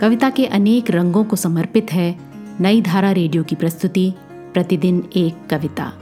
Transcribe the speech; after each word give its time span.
कविता 0.00 0.30
के 0.30 0.46
अनेक 0.46 0.90
रंगों 0.90 1.24
को 1.24 1.36
समर्पित 1.36 1.92
है 1.92 2.20
नई 2.60 2.82
धारा 2.82 3.12
रेडियो 3.12 3.44
की 3.44 3.54
प्रस्तुति, 3.54 4.14
प्रतिदिन 4.30 5.10
एक 5.16 5.46
कविता। 5.50 5.92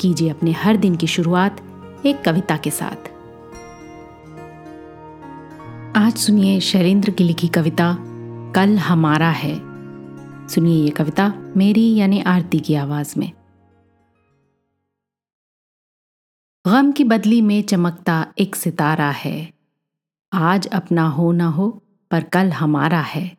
कीजिए 0.00 0.28
अपने 0.28 0.52
हर 0.52 0.76
दिन 0.76 0.96
की 0.96 1.06
शुरुआत 1.06 1.60
एक 2.06 2.24
कविता 2.24 2.56
के 2.56 2.70
साथ। 2.70 2.96
आज 5.96 6.16
सुनिए 6.16 6.60
शैलेंद्र 6.60 7.10
की 7.10 7.24
लिखी 7.24 7.48
कविता, 7.48 7.96
कल 8.54 8.78
हमारा 8.78 9.30
है। 9.30 9.56
सुनिए 10.48 10.84
ये 10.84 10.90
कविता 10.90 11.34
मेरी 11.56 11.94
यानी 11.94 12.20
आरती 12.20 12.58
की 12.58 12.74
आवाज़ 12.74 13.18
में। 13.18 13.32
गम 16.66 16.92
की 16.92 17.04
बदली 17.04 17.40
में 17.40 17.62
चमकता 17.62 18.26
एक 18.38 18.56
सितारा 18.56 19.10
है। 19.10 19.52
आज 20.32 20.66
अपना 20.66 21.08
हो 21.08 21.32
ना 21.32 21.46
हो 21.46 21.80
पर 22.10 22.24
कल 22.24 22.50
हमारा 22.50 23.00
है। 23.00 23.36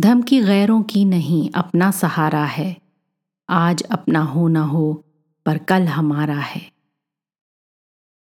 धमकी 0.00 0.40
गैरों 0.40 0.82
की 0.82 1.04
नहीं, 1.04 1.50
अपना 1.50 1.90
सहारा 1.90 2.44
है। 2.44 2.76
आज 3.50 3.82
अपना 3.82 4.20
हो 4.22 4.48
ना 4.48 4.62
हो, 4.62 5.04
पर 5.46 5.58
कल 5.58 5.82
हमारा 5.82 6.38
है। 6.38 6.72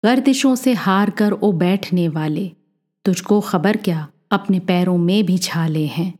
गर्दिशों 0.04 0.54
से 0.54 0.72
हार 0.72 1.10
कर 1.10 1.32
ओ 1.32 1.52
बैठने 1.52 2.08
वाले, 2.08 2.52
तुझको 3.04 3.40
खबर 3.40 3.76
क्या, 3.76 4.08
अपने 4.30 4.60
पैरों 4.60 4.98
में 4.98 5.26
भी 5.26 5.38
छाले 5.38 5.86
हैं। 5.86 6.18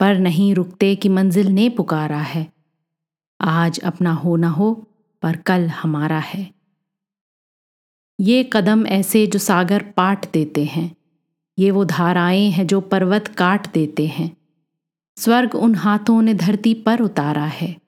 पर 0.00 0.18
नहीं 0.18 0.54
रुकते 0.54 0.96
कि 0.96 1.08
मंजिल 1.08 1.46
ने 1.46 1.68
पुकारा 1.68 2.18
है। 2.18 2.52
आज 3.40 3.80
अपना 3.80 4.12
हो 4.12 4.36
ना 4.36 4.48
हो, 4.48 4.86
पर 5.22 5.36
कल 5.36 5.68
हमारा 5.68 6.18
है। 6.18 6.54
ये 8.20 8.50
कदम 8.52 8.86
ऐसे 8.86 9.26
जो 9.26 9.38
सागर 9.38 9.82
पाट 9.82 10.32
देते 10.32 10.64
हैं। 10.64 10.97
ये 11.58 11.70
वो 11.70 11.84
धाराएँ 11.84 12.50
हैं 12.50 12.66
जो 12.66 12.80
पर्वत 12.80 13.28
काट 13.28 13.72
देते 13.72 14.06
हैं। 14.06 14.36
स्वर्ग 15.16 15.54
उन 15.54 15.74
हाथों 15.74 16.22
ने 16.22 16.34
धरती 16.34 16.74
पर 16.74 17.00
उतारा 17.00 17.44
है। 17.44 17.80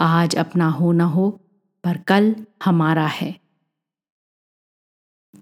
आज 0.00 0.36
अपना 0.36 0.68
हो 0.68 0.92
न 0.92 1.00
हो, 1.00 1.40
पर 1.84 1.96
कल 1.96 2.36
हमारा 2.64 3.06
है। 3.06 3.40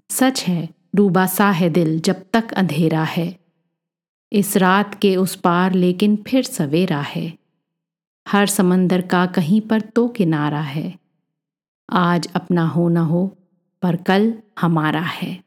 सच 0.09 0.43
है, 0.43 0.69
डूबा 0.95 1.25
सा 1.25 1.51
है 1.51 1.69
दिल 1.69 1.99
जब 1.99 2.25
तक 2.33 2.53
अंधेरा 2.53 3.03
है। 3.03 3.39
इस 4.31 4.57
रात 4.57 4.95
के 5.01 5.15
उस 5.15 5.35
पार 5.35 5.73
लेकिन 5.73 6.23
फिर 6.27 6.43
सवेरा 6.43 7.01
है। 7.01 7.37
हर 8.27 8.47
समंदर 8.47 9.01
का 9.01 9.25
कहीं 9.25 9.61
पर 9.61 9.81
तो 9.81 10.07
किनारा 10.07 10.61
है। 10.61 10.99
आज 11.89 12.27
अपना 12.35 12.67
हो 12.67 12.89
न 12.89 12.97
हो, 12.97 13.37
पर 13.81 13.95
कल 13.95 14.41
हमारा 14.59 15.01
है। 15.01 15.46